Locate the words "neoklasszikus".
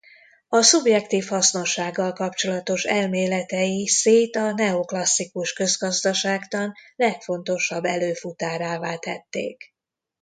4.51-5.53